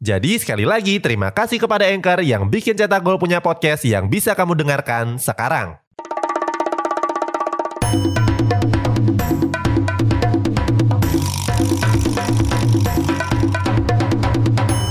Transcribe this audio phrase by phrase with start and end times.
[0.00, 4.32] Jadi sekali lagi terima kasih kepada Anchor yang bikin Cetak Gol punya podcast yang bisa
[4.32, 5.80] kamu dengarkan sekarang.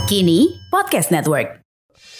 [0.10, 1.62] Kini Podcast Network.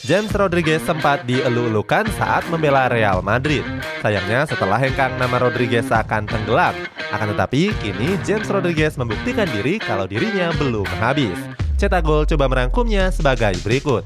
[0.06, 3.66] James Rodriguez sempat dielu-elukan saat membela Real Madrid.
[4.00, 6.72] Sayangnya setelah hengkang nama Rodriguez akan tenggelam.
[7.12, 11.36] Akan tetapi kini James Rodriguez membuktikan diri kalau dirinya belum habis.
[11.80, 14.04] Cetak Gol coba merangkumnya sebagai berikut.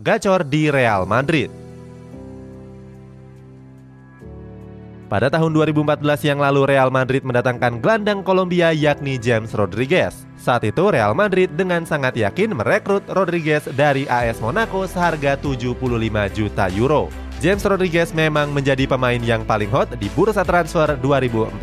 [0.00, 1.63] Gacor di Real Madrid
[5.04, 10.24] Pada tahun 2014 yang lalu Real Madrid mendatangkan gelandang Kolombia yakni James Rodriguez.
[10.40, 15.76] Saat itu Real Madrid dengan sangat yakin merekrut Rodriguez dari AS Monaco seharga 75
[16.32, 17.12] juta euro.
[17.44, 21.60] James Rodriguez memang menjadi pemain yang paling hot di bursa transfer 2014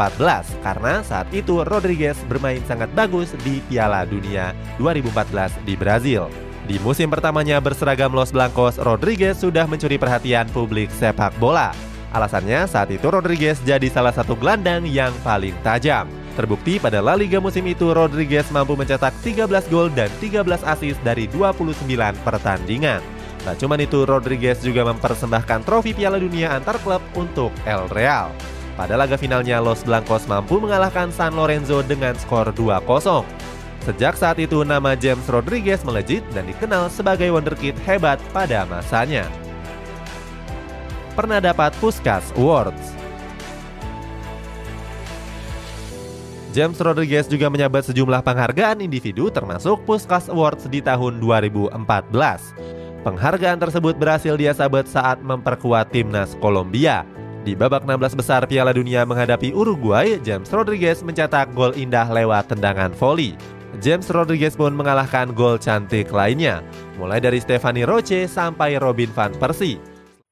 [0.62, 6.30] karena saat itu Rodriguez bermain sangat bagus di Piala Dunia 2014 di Brazil.
[6.70, 11.91] Di musim pertamanya berseragam Los Blancos, Rodriguez sudah mencuri perhatian publik sepak bola.
[12.12, 16.12] Alasannya saat itu Rodriguez jadi salah satu gelandang yang paling tajam.
[16.36, 21.28] Terbukti pada La Liga musim itu Rodriguez mampu mencetak 13 gol dan 13 assist dari
[21.28, 21.88] 29
[22.24, 23.04] pertandingan.
[23.42, 28.30] Tak cuma itu, Rodriguez juga mempersembahkan trofi Piala Dunia antar klub untuk El Real.
[28.78, 33.26] Pada laga finalnya, Los Blancos mampu mengalahkan San Lorenzo dengan skor 2-0.
[33.82, 39.26] Sejak saat itu, nama James Rodriguez melejit dan dikenal sebagai wonderkid hebat pada masanya.
[41.12, 42.96] Pernah dapat Puskas Awards.
[46.56, 51.76] James Rodriguez juga menyabet sejumlah penghargaan individu termasuk Puskas Awards di tahun 2014.
[53.04, 57.04] Penghargaan tersebut berhasil dia sabet saat memperkuat timnas Kolombia.
[57.44, 62.96] Di babak 16 besar Piala Dunia menghadapi Uruguay, James Rodriguez mencetak gol indah lewat tendangan
[62.96, 63.36] voli.
[63.84, 66.64] James Rodriguez pun mengalahkan gol cantik lainnya,
[66.96, 69.91] mulai dari Stefani Roche sampai Robin van Persie.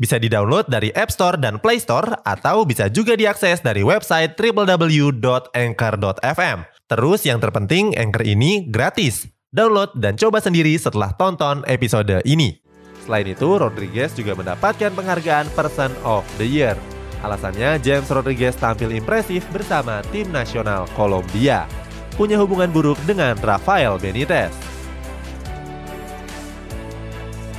[0.00, 6.58] Bisa di-download dari App Store dan Play Store atau bisa juga diakses dari website www.anchor.fm.
[6.88, 9.28] Terus yang terpenting Anchor ini gratis.
[9.52, 12.56] Download dan coba sendiri setelah tonton episode ini.
[13.04, 16.80] Selain itu, Rodriguez juga mendapatkan penghargaan Person of the Year.
[17.20, 21.68] Alasannya James Rodriguez tampil impresif bersama tim nasional Kolombia.
[22.16, 24.69] Punya hubungan buruk dengan Rafael Benitez.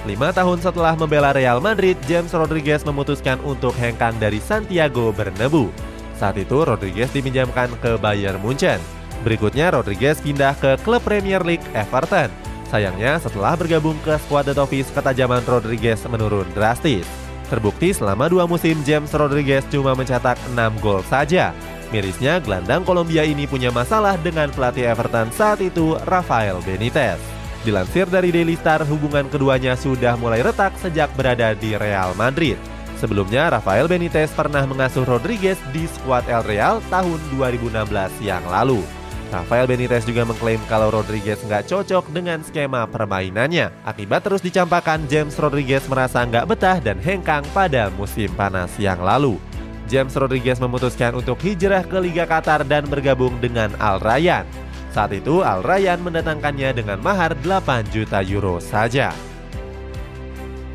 [0.01, 5.69] Lima tahun setelah membela Real Madrid, James Rodriguez memutuskan untuk hengkang dari Santiago Bernabeu.
[6.17, 8.81] Saat itu Rodriguez diminjamkan ke Bayern Munchen.
[9.21, 12.33] Berikutnya Rodriguez pindah ke klub Premier League Everton.
[12.73, 17.05] Sayangnya setelah bergabung ke skuad The Toffees, ketajaman Rodriguez menurun drastis.
[17.53, 21.53] Terbukti selama dua musim James Rodriguez cuma mencetak 6 gol saja.
[21.91, 27.40] Mirisnya gelandang Kolombia ini punya masalah dengan pelatih Everton saat itu Rafael Benitez.
[27.61, 32.57] Dilansir dari Daily Star, hubungan keduanya sudah mulai retak sejak berada di Real Madrid.
[32.97, 37.85] Sebelumnya, Rafael Benitez pernah mengasuh Rodriguez di skuad El Real tahun 2016
[38.21, 38.81] yang lalu.
[39.29, 43.69] Rafael Benitez juga mengklaim kalau Rodriguez nggak cocok dengan skema permainannya.
[43.85, 49.37] Akibat terus dicampakkan, James Rodriguez merasa nggak betah dan hengkang pada musim panas yang lalu.
[49.85, 54.70] James Rodriguez memutuskan untuk hijrah ke Liga Qatar dan bergabung dengan Al Rayyan.
[54.91, 59.15] Saat itu Al Rayyan mendatangkannya dengan mahar 8 juta euro saja.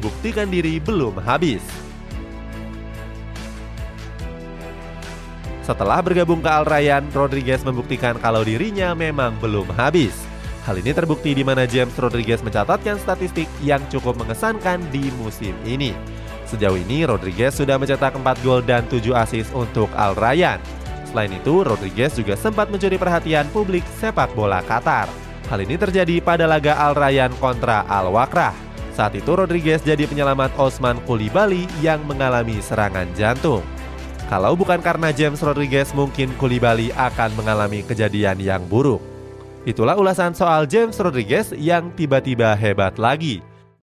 [0.00, 1.60] Buktikan diri belum habis.
[5.60, 10.16] Setelah bergabung ke Al Rayyan, Rodriguez membuktikan kalau dirinya memang belum habis.
[10.64, 15.92] Hal ini terbukti di mana James Rodriguez mencatatkan statistik yang cukup mengesankan di musim ini.
[16.46, 20.75] Sejauh ini, Rodriguez sudah mencetak 4 gol dan 7 assist untuk Al Rayyan.
[21.16, 25.08] Selain itu, Rodriguez juga sempat mencuri perhatian publik sepak bola Qatar.
[25.48, 28.52] Hal ini terjadi pada laga Al Rayyan kontra Al Wakrah.
[28.92, 33.64] Saat itu Rodriguez jadi penyelamat Osman Koulibaly yang mengalami serangan jantung.
[34.28, 39.00] Kalau bukan karena James Rodriguez, mungkin Koulibaly akan mengalami kejadian yang buruk.
[39.64, 43.40] Itulah ulasan soal James Rodriguez yang tiba-tiba hebat lagi.